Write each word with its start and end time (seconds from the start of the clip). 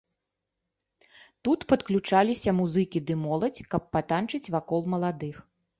Тут 1.47 1.59
падключаліся 1.73 2.49
музыкі 2.63 2.99
ды 3.11 3.21
моладзь, 3.27 3.65
каб 3.77 3.81
патанчыць 3.99 4.45
вакол 4.57 4.81
маладых. 4.97 5.35